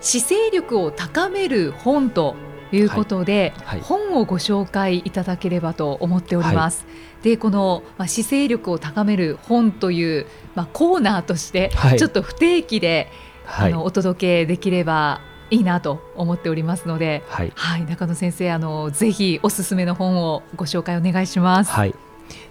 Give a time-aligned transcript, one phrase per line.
[0.00, 2.36] 姿勢力を高める本と
[2.72, 3.78] いうことで、はい。
[3.78, 6.86] はい、本をご紹介いただければと思っております。
[7.22, 13.10] でこの、まあ、姿勢力を高める本という、まあ、コーナーとして、ちょっと不定期で、
[13.46, 21.70] あのお届けできればいいなと思っておりますので、はい、はい、中野先生あのぜひおすすめの本をご紹介お願いします。
[21.70, 21.94] はい。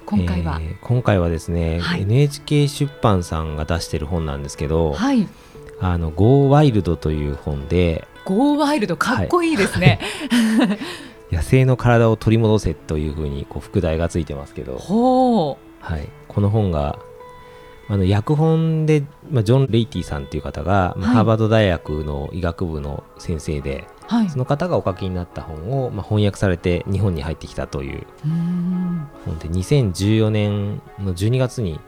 [0.06, 5.28] 今回は、えー、今回はですね、はい、NHK 出版さんが出している本なんですけど、はい、
[5.80, 10.78] あの Go Wild という本で Go Wild かっこいいですね、は
[11.32, 14.78] い、野生の体を取り戻せというふうにこう副題がついてますけど、
[15.80, 17.00] はい、この本が
[17.90, 28.06] あの訳本で、まあ、ジョン・レイティさんという方が、はい、ハーバード大学の医学部の先生で、はい、その方がお書きになった本を、まあ、翻訳されて日本に入ってきたという
[29.26, 31.80] 本で2014年の12月に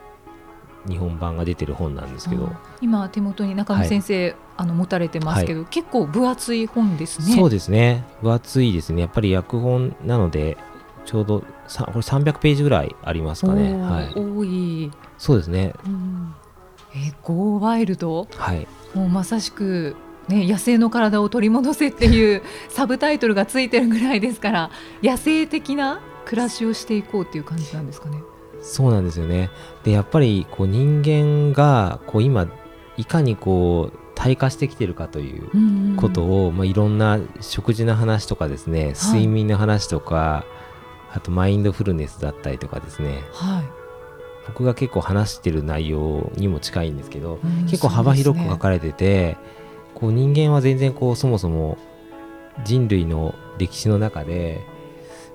[0.88, 2.50] 日本版が出てる本なんですけど。
[2.80, 7.34] 今手元に中野先生、はい、あの持たれてますけど、はい、結構分厚い本ですね。
[7.34, 8.04] そうですね。
[8.22, 9.02] 分厚いですね。
[9.02, 10.56] やっぱり訳本なので
[11.04, 14.90] ちょうどさこれ300ページぐらいありますかね、はい、多い。
[15.18, 16.34] そうですね、うん、
[16.94, 18.26] えゴーワイルド？
[18.36, 18.66] はい。
[18.94, 19.96] もうまさしく
[20.28, 24.70] ね、野生の体を取り戻せっていう サブタイトルがついてるぐらいですから
[25.02, 28.18] 野生的な暮らしをしていこうっていう感じなんですかね。
[28.62, 29.50] そうなんですよね。
[29.84, 32.46] でやっぱりこう人間がこう今
[32.96, 40.44] いかにこう退化してきてるかということを、まあ、いろんな食事の話とかですね睡眠の話とか、は
[41.14, 43.64] い、あとマインドフルネスだったりとかですね、はい、
[44.48, 47.38] 僕が結構話してる内容にも近いんですけど、
[47.70, 49.38] 結構幅広く書かれてて、ね、
[49.94, 51.78] こう人間は全然こうそもそも
[52.64, 54.60] 人類の歴史の中で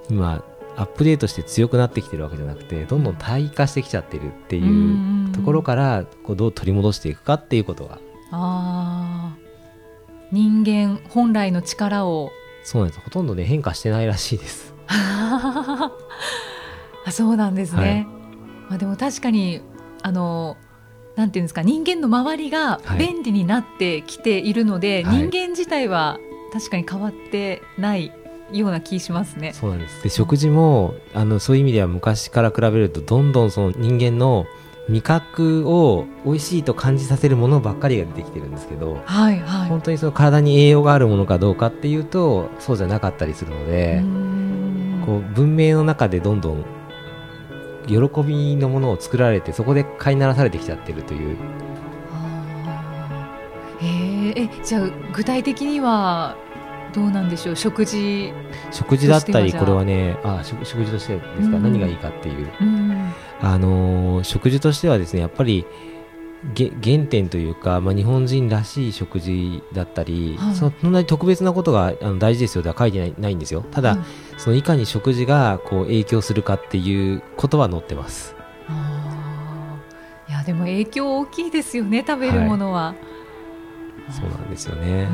[0.09, 0.43] 今
[0.77, 7.99] アップデートして強くなってきてるわけじゃなくてどんどん退化してきちゃってるっていうところからこうどう取り戻していくかっていうことが。
[8.31, 9.35] あ
[10.31, 12.31] 人間本来の力を。
[12.63, 13.01] そうなんです。
[13.01, 14.73] ほとんどね変化してないらしいです。
[17.05, 18.03] あそうなんですね、はい、
[18.69, 19.61] まあ、でも確かに
[20.01, 20.57] あの
[21.15, 26.17] なんていうんですか人間の周りが便利になってきているので、はい、人間自体は
[26.51, 28.11] 確かに変わってない
[28.51, 29.53] ような気しますね。
[29.53, 34.45] そうなんですで食事もあのそういう意味では昔から比べるとどんどんその人間の
[34.87, 44.03] 味覚を美味しいと感じさせるものばっかりが出てきてるんですけど、はいはい、本当にその体に栄養があるものかどうかっていうとそうじゃなかったりするので
[45.05, 46.65] こう文明の中でどんどん
[47.87, 51.37] 喜びのものを作られてそこで飼いならされてきちゃってるという。
[53.81, 56.37] えー、えじゃあ具体的には
[56.95, 57.55] どうなんでしょう？
[57.55, 58.31] 食事。
[58.71, 65.65] 食事だったりこれはねあ食食事としてですか、うん、何がいいかっていう、うん、あのー、食事としてはですねやっぱり
[66.55, 73.65] 原点というか、まあ、日本人らしい食事だったり、はい、そんなに特別なことがあの大事ですよでは書いてないないんですよ。
[73.71, 73.97] ただ、
[74.37, 78.35] そのいかに食事がこう影響するかっていうことは載ってます。
[80.29, 82.95] いやでも影響大きいですよね食べるものは、は
[84.09, 85.07] い、そうなんですよね。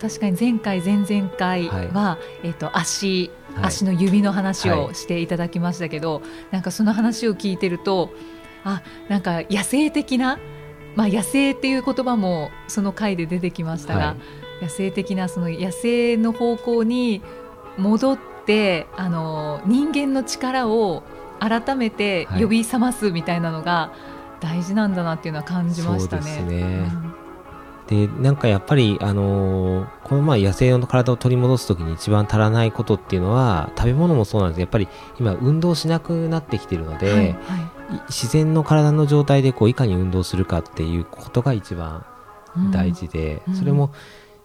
[0.00, 8.10] 確かに前回前々回は、はい、えっ、と足、足の指の話をしていただきましたけど、はい、なんかその話を聞いてると
[8.64, 10.38] あなんか野生的な、
[10.94, 14.16] まあ、野生っていう言葉もその回で出てきましたが、は
[14.60, 17.22] い、野生的なその野生の方向に
[17.76, 21.02] 戻ってあの人間の力を
[21.40, 23.92] 改めて呼び覚ますみたいなのが
[24.40, 26.88] 大事なんだなっていうのは感じましたね。
[26.90, 27.11] そう
[27.92, 34.60] でなんかやっぱり、あのー、このまあ野生の体を取り戻す時に一番足らないことっていうのは食べ物もそうなんです。
[34.60, 34.88] やっぱり
[35.20, 37.36] 今運動しなくなってきてるので、はいはい、
[38.08, 42.06] 自然の体の状態でこういかに運動するかっていうことが一番
[42.72, 43.92] 大事で、うん、それも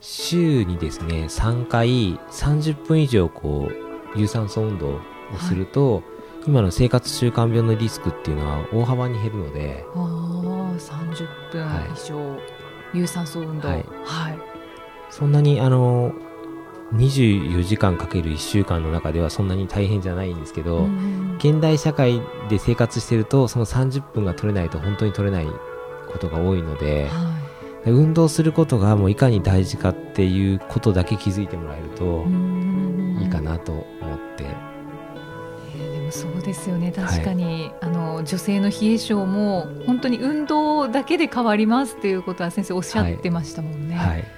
[0.02, 5.00] 週にですね3回30分以上こう有酸素運動を
[5.40, 6.04] すると、はい、
[6.48, 9.86] 今の生活習慣病のリスクっていうのは大幅に減るので。
[9.96, 10.28] あ
[10.78, 11.66] 30分
[11.96, 12.57] 以上、はい
[12.94, 14.40] 有酸素運動、はい、はい、
[15.10, 16.14] そんなにあの
[16.94, 20.88] 24時間かける1週間の中ではそんなに大変じゃないんですけど、
[21.38, 25.48] 現代社会で生活してるとその30分が取れないと本当に取れない
[26.10, 27.38] ことが多いので、は
[27.86, 32.26] 運動することがもういかに大事かっていうことだけ気づいてもらえると
[33.22, 34.77] いいかなと思って。
[36.08, 36.92] もそうですよね。
[36.92, 43.96] 確かに、はい、あの女性の冷え性も本当に運動だけで変わりますっていうことは先生おっしゃってましたもんね。
[43.96, 44.38] はい、はい。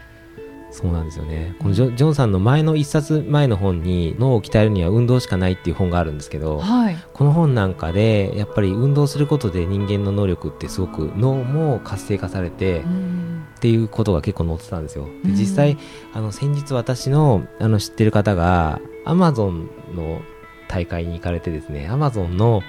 [0.71, 1.55] そうなんですよね。
[1.59, 15.05] このジョジョンさんの前の一冊前の本に脳を鍛えるには運動しかないっていう本があるんですけど、はい、この本なんかでやっぱり運動することで人間の能力ってすごく脳も活性化されて、っていうことが結構載ってたんですよ。
[15.23, 15.77] で実際、
[16.13, 20.21] あの先日私のあの知ってる方がアマゾンの
[20.69, 22.61] 大会に行かれてですねアマゾンの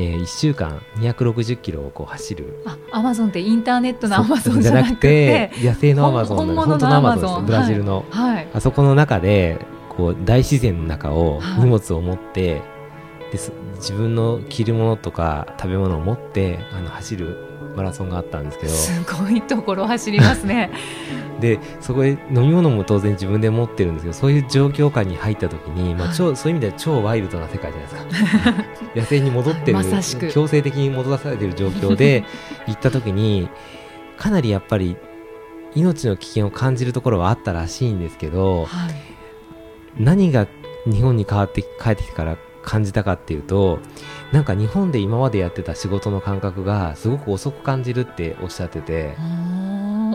[0.00, 2.62] えー、1週間260キロをこう走る。
[2.64, 8.34] あアマゾンってインターネットのアマゾンじゃなくて野生のアマゾン本物のアマゾンですブラジルの、はい。
[8.36, 9.58] はい、あそこの中で
[9.88, 12.62] こう大自然の中を荷物を持って、はい、
[13.32, 13.38] で
[13.76, 18.72] 自分の着るものとか食べ物を持ってあの走るマラソンがあったんですけど。
[18.72, 20.70] すごいところ走りますね。
[21.40, 28.54] でそこで飲み物も当然自分で持ってるんですけどそういう状況下に入った時に、まあ、超そういう意味では超ワイルドな世界じゃないですか。
[28.96, 29.78] 野生に戻ってる、
[30.32, 32.24] 強制的に戻らされてる状況で
[32.66, 33.48] 行った時に
[34.16, 34.96] かなりやっぱり
[35.76, 38.94] 命の危険を感じるところはあったらしいんですけど、はい、
[40.02, 40.48] 何が
[40.86, 43.78] 日本に変わって帰ってきてから感じたかっていうと
[44.32, 49.16] なんか日本で今までやってた仕事の感覚がすごく遅く感じるっておっしゃってて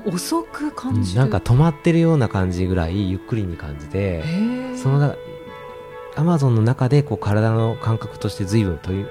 [0.06, 4.24] 遅く感じる、なんか止まってるような感じぐらいゆっくりに感じて
[4.76, 5.16] その
[6.16, 9.10] アマゾンの中でこう体の感覚として随分という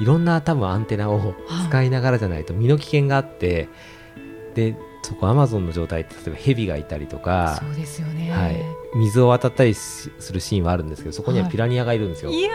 [0.00, 1.34] いろんな多分アンテナを
[1.68, 3.68] 使いながらじゃないと身の危険があって
[4.54, 4.76] で
[5.10, 8.56] そこアマゾンの状態って例えば蛇がいたりとかそうですよね、はい、
[8.94, 12.30] 水を渡ったりするシーンはあるんですけどそこにはピラニアがいるんですよ。
[12.30, 12.50] はい、いや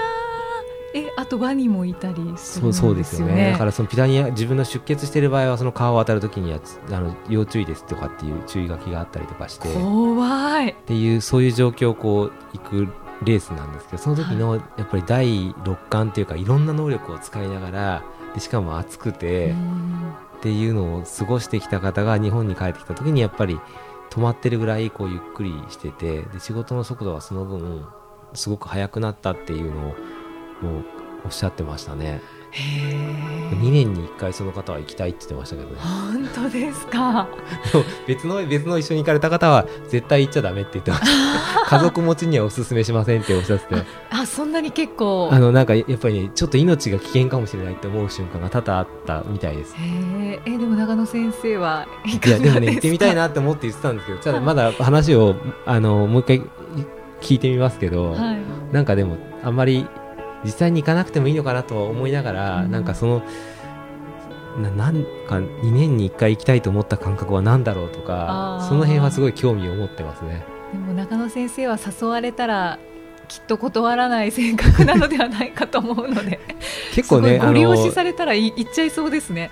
[0.94, 2.74] えあとワニもいたりするんですよね。
[2.74, 3.52] そうですよね。
[3.52, 9.74] だからそのピラニア自分の出血している場合はその川を渡るときにはあの要注意ですとかっていう注意書きがあったりとかして。
[9.74, 10.70] 怖い。
[10.70, 12.88] っていうそういう状況をこう行く
[13.26, 18.04] レースなんですけどその時のやっぱり第六感というかいろんな能力を使いながら
[18.34, 19.54] でしかも暑くて
[20.46, 23.60] っていうのを過ごしてきた方が日本に帰ってきた時にやっぱり
[24.12, 27.84] 止まってるぐらいこうゆっくりしててで仕事の速度はその分
[28.36, 29.96] すごく速くなったっていうのを
[30.62, 30.86] もう
[31.26, 32.22] おっしゃってましたね。
[32.56, 35.76] 2年に1回その方は行きたいって言ってましたけどね。
[35.80, 37.28] 本当ですか？
[38.08, 41.66] 別の別の一緒に行かれた方は絶対行っちゃだめって言ってました。
[41.78, 43.84] 家族持ちにはおすすめしませんっておっしゃってて。
[44.12, 45.30] あそんなに結構。
[45.32, 49.76] あのなんかやっぱりねちょっと命が危険かもしれないって思う瞬間が多々あったみたいです。
[49.76, 55.36] へえでも長野先生はいやでもね行ってみたいなって思って言ってたんですけどただまだ話を
[55.66, 56.42] あのもう一回
[57.22, 58.38] 聞いてみますけど、はい、
[58.72, 59.88] なんかでもあんまり
[60.46, 63.24] 実際に行かなくてもいいのかなと思いながら、うん、なんかその
[64.62, 72.80] ななんか2年に1回行きたいと思った感覚は何だろうとかその辺はすごい興味を持ってますねでも中野先生は誘われたら
[73.28, 76.40] きっと断らない性格なのではないかと思うので
[76.94, 79.52] 結構ねご利用しされたらい行っちゃいそうですね。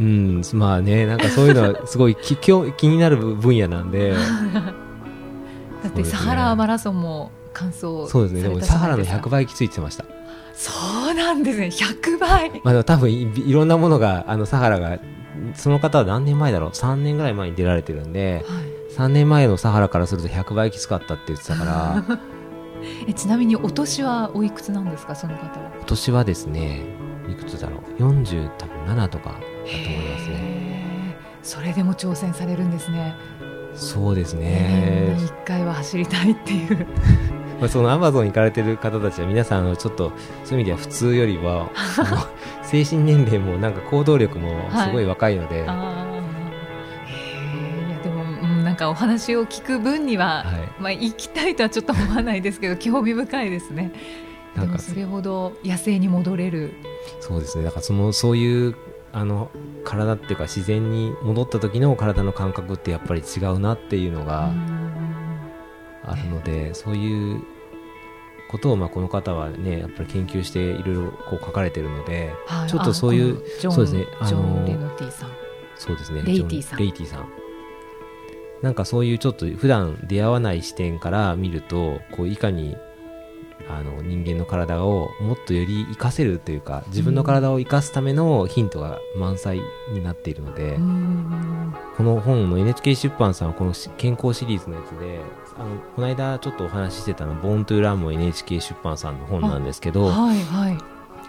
[0.00, 4.14] うん、まあね、なんかそういうのはすごい気気になる分野なんで。
[5.84, 8.42] だってサハラマラソンも完走そうですね。
[8.42, 10.04] でもサハラの100倍きついってました。
[10.54, 10.70] そ
[11.10, 11.66] うなんですね。
[11.66, 12.60] 100倍。
[12.64, 14.98] まあ多分いろんなものがあのサハラが
[15.54, 22.18] その方は何年前だろう？3年ぐらい前に出られてるんで、はい、3年前のサハラからすると100倍きつかったって言ってたから。
[23.06, 25.14] えちなみにお年はおいくつなんですか？
[25.14, 25.70] その方は。
[25.80, 26.82] お年はですね
[27.30, 31.16] いくつだろう？40多分7とかだと思いますね。
[31.42, 33.14] それでも挑戦されるんですね。
[33.74, 35.16] そうですね。
[35.24, 36.86] 一回は走りたいっていう
[37.62, 40.10] まあそのアマゾン行かれてる方たちは皆さんちょっと
[40.44, 41.70] そういう意味では普通よりは
[42.64, 46.04] 精神年齢もなんか行動力もすごい若いので、は
[47.86, 53.92] い、いやでも、うん、なんかお話を聞く分には、はい、まあ行きたいとはちょっと思わないですけど興味深いですね。
[54.56, 56.74] なんかそれほど野生に戻れる。
[57.20, 57.64] そうですね。
[57.64, 58.74] だからそのそういう
[59.12, 59.52] あの
[59.84, 64.50] 体っていうか自然に戻った時の体の感覚ってやっぱり違うなっていうのが
[66.04, 67.51] あるので、そういう
[68.52, 74.66] ことをまあこの方はねやっぱり研究していろいろこう書かれてるので、はい、ちょっとそういうそうですねあの
[75.76, 76.78] そうですねレイティさん。
[76.78, 77.28] レイティさん。
[78.60, 82.76] なんかそういうちょっと普段出会わない視点から見るとこういかに
[83.68, 89.60] あの人間の体をもっとより活かせるというか自分の体を生かすためのヒントが満載
[89.92, 90.78] になっているので、
[91.96, 95.20] この本の NHK 出版さんはこの健康シリーズのやつで
[95.56, 100.78] あのこの間ちょっとお話ししてたの「ボーントゥーラン」も NHK 出版さんの本なんですけど、はいはい、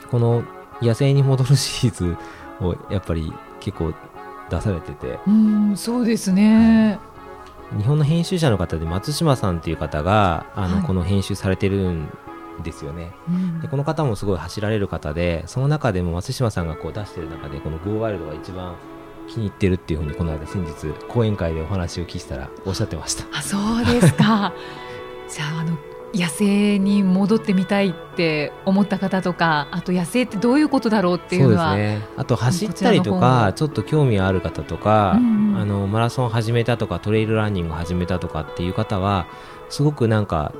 [0.10, 0.44] この
[0.82, 2.18] 「野生に戻る」シリーズ
[2.62, 3.94] をやっぱり結構
[4.50, 7.00] 出されててうんそうですね、はい、
[7.84, 12.10] 日本の編集者の方で松島さんっていう方があの、はい、この編集されてるん
[12.63, 18.78] ですよね、うん、でこの方もすごい走られる方でその中でも松島さんがこう出してる中でこの「GO ワイルドが一番
[19.28, 23.25] 気に入ってるっていうふうにこの間先日講演会でお話を聞いたらおっしゃってました。
[23.38, 24.54] あそうですか。
[25.28, 25.78] じゃああの
[26.13, 32.08] 野生に戻ってみたいって思った方とかあと野生ってどういうことだろうっていうのはそうですね。
[32.17, 39.27] あと走ったりとかちょっと興味ある方とか、うんうん、あのマラソン始めたとかトレイルランニング始めたとかっていう方は
[39.70, 40.53] すごくなんか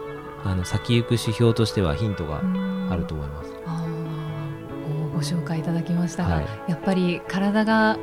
[0.44, 2.42] あの先行く指標としてはヒントが
[2.90, 3.54] あると思います。
[5.14, 7.98] ご紹介いただきましたが、はい、やっぱり体が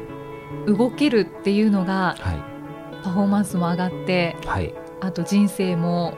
[0.66, 2.42] 動けるっていうのが、はい、
[3.02, 6.14] パフォーマンスも上がって、はい、あと人生も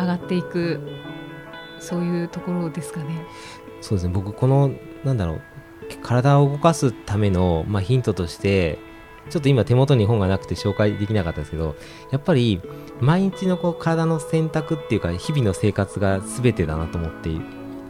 [0.00, 0.80] 上がっていく
[1.78, 3.26] そういうところですかね。
[3.80, 4.72] そうですね僕この
[5.04, 5.42] なんだろう
[6.02, 8.78] 体を動かすための、まあ、ヒントとして
[9.30, 11.76] ちょっと今手元に本がなくて紹介できなかったですけど
[12.10, 12.60] やっぱり
[13.00, 17.40] 毎日のこう体の選択っていうか日々の生活が全てだなと思ってい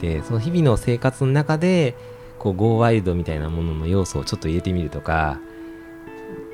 [0.01, 1.97] てその日々の生活の中で
[2.39, 5.41] こうゴーワイルドみたいなものの要素をちょっと入れてみるとか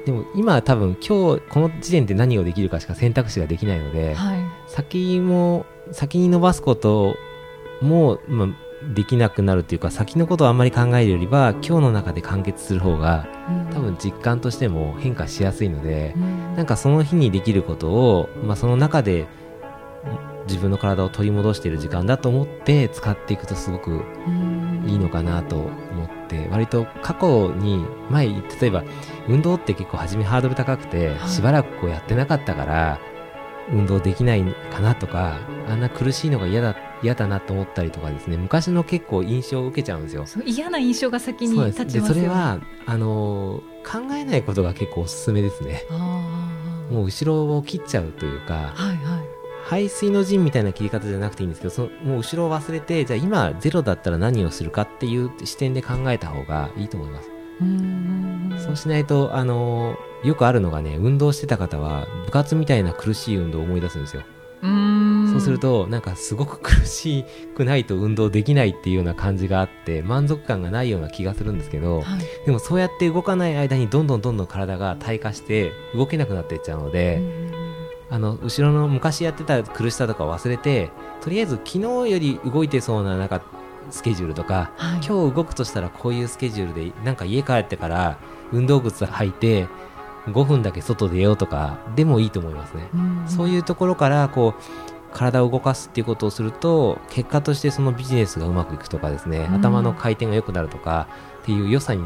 [0.05, 4.46] でも今は多分今日この時点で何をできるかしか選択肢ができないので、はい、
[4.77, 7.17] 先も先に伸ばすこと
[7.81, 8.49] も、まあ、
[8.95, 19.27] できなくなるというか先のことをあんまり考えるよりは今日の中で完結する方が、うん、多分実感としても変化しやすいので、うん、なんかその日にできることを、まあ、その中で
[20.47, 24.03] 自分の体を取り戻している時間だと思って使っていくとすごく
[24.87, 28.85] いいのかなと思って割と過去に前例えば
[29.27, 33.01] 運動って結構初めハードル高くてしばらくこうやってなかったから
[33.73, 40.25] 運動できないかなとかあんな苦しいのが嫌だ嫌だなと思ったりとかですね昔の結構印象を受けちゃうんですよ。
[40.45, 45.83] 嫌な印象が先に立ちます、ね、それはあの考えないことが結構おすすめですね。
[46.91, 49.27] もう後ろを切っちゃうというか、はいはい、
[49.65, 64.23] 排水の陣みたいな切り方じゃなくていいんですけどそのもう後ろを忘れてじゃあ今ゼロだったら何をするかっていう視点で考えた方がいいと思いますそうしないとあのよくあるのがね運動してた方は部活みたいな苦しい運動を思い出すんですよ。
[64.63, 77.21] そうするとなんかすごく苦しくないと運動できないっていうような感じがあって満足感がないような気がするんですけど、はい、でもそうやって動かない間にどんどんどんどん体が退化して動けなくなっていっちゃうので
[78.09, 83.43] あの後ろの昔やってた苦しさとか忘れてとりあえず昨日より動いてそうななんか
[83.91, 88.19] スケジュールとか、はい、今日動くとしたらこういうスケジュールでなんか家帰ってから
[88.53, 89.69] 運動靴履いて
[90.27, 92.89] 5分だけ外出ようとかでもいいと思いますね。
[93.27, 94.63] うそういうところからこう
[95.13, 101.09] 体を動かすっていうことをすると結果としてそのビジネスがうまくいくとかですね、頭の回転が良くなるとか
[101.43, 102.03] っていう良さに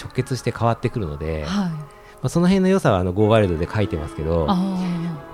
[0.00, 1.78] 直結して変わってくるので、はい、ま
[2.24, 4.46] あ、その辺の良さはあの Go ワイルドで書いてますけど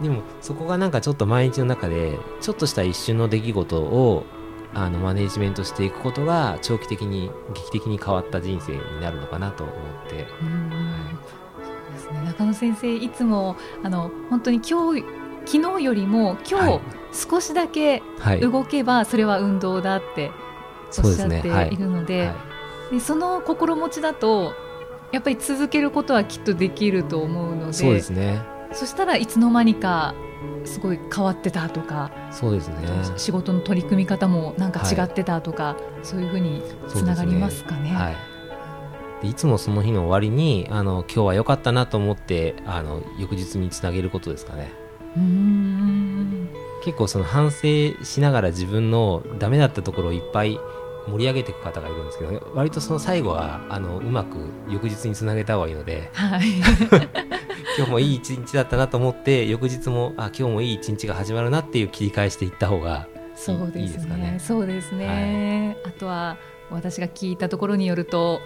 [0.02, 4.24] でもそこがなんかちょっと毎日の中でちょっとした一瞬の出来事を
[4.72, 9.76] あのマネジメントしていくことが長期的に劇的に変わった人生になるのかなと思っ
[10.08, 10.26] て。
[12.24, 15.04] 中野先生いつもあの本当に今日
[15.44, 16.80] 昨日よりも今日
[17.12, 18.02] 少しだけ
[18.40, 20.30] 動けばそれは運動だって
[20.98, 22.32] おっしゃっているので
[22.90, 24.54] でその心持ちだと
[25.12, 28.42] やっぱり続けることはきっとできると思うのでそうですね。
[28.72, 30.14] そしたらいつの間にか
[30.64, 32.76] すごい変わってたとかそうですね。
[33.16, 37.90] 仕事の取り組み方もなんか違ってたとか、はい、そういうふうにつながりますかね。
[37.90, 38.10] は
[39.22, 39.28] い。
[39.30, 44.72] いつもその日の終わりにあの今日は良かったなと思ってあの翌日につなげることですかね。
[46.84, 50.58] 結構その反省しながら自分のダメだったところをいっぱい
[51.08, 56.42] 盛り上げていく方がいるんですけど割とその最後はあのうまく翌日につなげた方がいいので、はい、
[57.76, 64.38] 今日もいい一日だったなと思って翌日もあ今日もいい一日が始まるなっていう切り返していった方がそうですね。
[64.38, 66.36] そうですね、はい、あとは
[66.70, 68.40] 私が聞いたところによると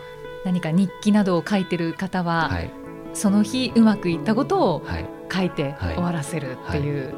[0.44, 2.70] 何か日記などを書いてる方は、はい、
[3.12, 4.82] その日うまくいったことを
[5.32, 7.14] 書いて終わらせるっていう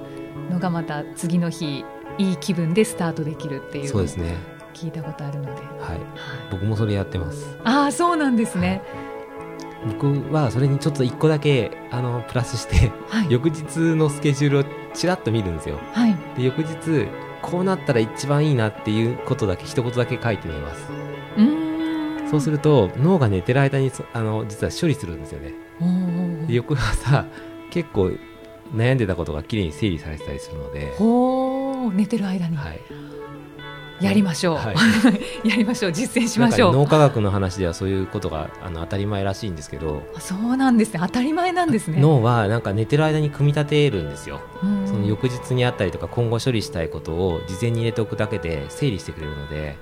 [0.50, 1.84] のがまた次の日
[2.18, 4.36] いい気分でスタートできるっていうそうですね。
[4.72, 6.00] 聞いたことあるので、はい、はい、
[6.50, 7.56] 僕もそれやってます。
[7.64, 9.05] ああそうなんですね、はい、
[9.86, 14.64] 僕はそれにちょっと一個だけあのプラスして、はい、翌日のスケジュールを
[14.94, 17.08] ちらっと見るんですよ、はい、で翌日
[17.42, 20.88] こうなったら一番いいなっていうことだけ一言だけ書いてみます。
[21.36, 22.28] うん。
[22.28, 25.54] そうすると脳が寝てる間にあの実は処理するんですよね。
[26.48, 27.24] 翌朝
[27.70, 28.10] 結構
[28.74, 30.92] 悩んでたことがきれいに整理されてたりするので。
[30.98, 32.80] ほ寝てる間に、はい、
[34.00, 34.76] やりましょう、はい、
[35.48, 35.92] やりましょう。
[35.92, 40.02] 実践しましょう、脳科学の話ではそういうことがあの当たり前らしいんですけど。
[40.18, 41.00] そうなんですね。
[41.02, 41.98] 当たり前なんですね。
[42.00, 44.40] 脳はなんか寝てる間に組み立てるんですよ、
[44.86, 49.76] その翌日にあったりとか今後処理したいことを事前に入れておくだけで整理してくれるので。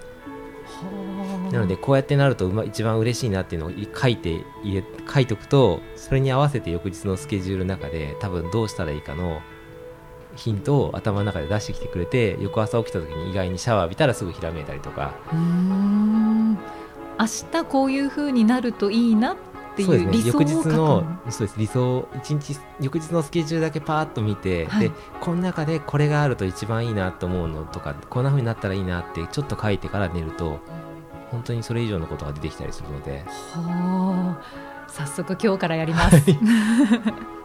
[1.53, 9.41] なのでこうやってなると一番嬉しいなっていうのを書いて入れ書いておくとそれに合わせて翌日のスケジュールの中で多分どうしたらいいかの
[10.37, 15.15] ヒントを頭の中で出してきてくれて翌朝起きた時に意外にシャワー浴びたらすぐひらめいたりとか。
[15.33, 16.59] うん。
[17.19, 19.37] 明日こういうふうになるといいなっ
[19.77, 21.59] ていう理想を、ね、翌日のそうです。
[21.59, 30.59] 理想一日翌日のスケジュールだけパーッと見て、はい、でこの中でこれがあると一番いいなと思うのとかこんなふうになったらいいなってちょっと書いてから寝ると
[31.31, 33.25] 本当にそれ以上のことが出てきたりするので。
[33.53, 34.75] はあ。
[34.87, 37.44] 早速今日からやります、はい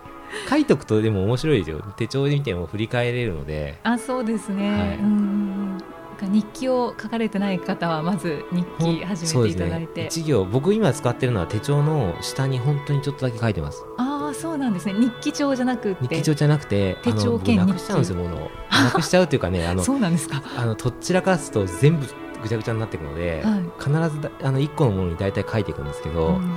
[0.50, 1.82] 書いとくとでも面白いですよ。
[1.98, 3.80] 手帳で見ても振り返れるので。
[3.84, 5.78] あそうですね、はい、うん
[6.22, 13.84] 日記を書かれてない方はまず日記始めていただいて、ね、一行僕今使ってるのは手帳の下に本当にちょっとだけ書いてます。
[13.98, 14.94] ああそうなんですね。
[14.96, 16.02] 日記帳じゃなくて。
[16.02, 20.44] 日記帳じゃなくて手帳兼なくしちゃうんですよものなくしちゃうというかねあの そうなんですか。
[20.58, 22.06] あのとっちらかすと全部
[22.42, 26.52] ぐちゃぐちゃになっていくので、はい、必ずあの1個のものに大体書いていくんですけど、うん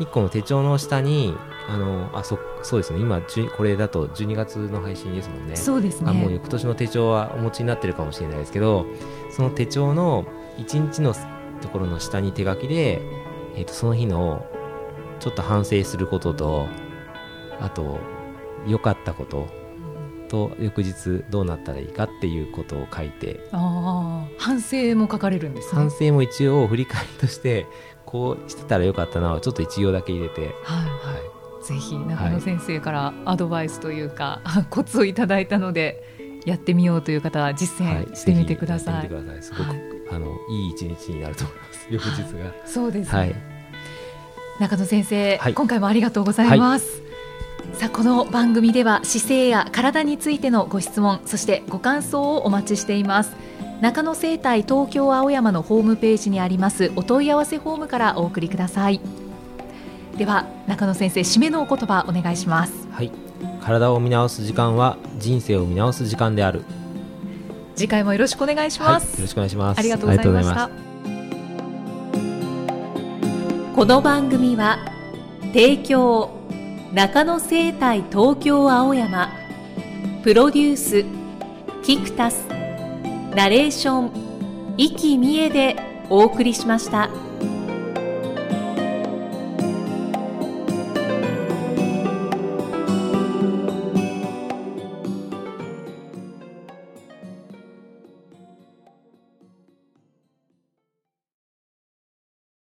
[0.00, 1.36] 1個の手帳の下に
[1.70, 2.98] あのあそそうですね。
[2.98, 3.22] 今
[3.56, 5.54] これだと12月の配信ですもんね。
[5.54, 6.10] そうですね。
[6.10, 8.86] あもう翌年の手帳はお持ちになってるかもしれないですけど
[9.30, 10.24] その手帳の
[10.58, 11.14] 1日の
[11.60, 13.00] ところの下に手書きで、
[13.54, 14.44] えー、とその日の
[15.20, 16.66] ちょっと反省することと
[17.60, 18.00] あと
[18.66, 19.46] 良かったこと
[20.28, 23.40] と翌日どうなったらいいかっていうことを書いて。
[23.52, 27.66] あ反省も書かれるんです、ね、反省も一応振り返りとして
[28.06, 30.50] こうしてたらよかったなちょっと一行だけ入れて、はい。
[30.50, 36.02] はい、ぜひ中野先生からアドバイスというか、はい、コツをいただいたので
[36.46, 39.08] やってみようという方は実践してみてください。
[39.08, 39.80] はい、すごく、はい、
[40.12, 41.86] あのいい一日になると思います。
[41.90, 43.34] 翌日が、そうです、ね、はい。
[44.58, 47.02] 中野先生、今回もありがとうございます。
[47.74, 53.36] さあこの番組では姿勢や体についてのご質問そしてご感想をお待ちしています。
[53.80, 59.00] 中野生態東京青山のホームページにありますお問い合わせフォームからお送りください
[60.20, 62.86] では中野先生締めのお言葉お願いします。
[62.90, 63.10] はい。
[63.62, 66.62] 体を見直す時間は人生を見直す時間である。
[67.74, 69.78] 次回もよろしくお願いします、はい、よろしくお願いします。
[69.78, 70.68] ありがとうございました。
[73.74, 74.80] この番組は
[75.54, 76.28] 提供
[76.92, 79.30] 中野生態東京青山
[80.22, 81.02] プロデュース
[81.82, 82.44] キクタス
[83.34, 84.10] ナレーション
[84.76, 85.76] 生きみえで
[86.10, 87.08] お送りしました。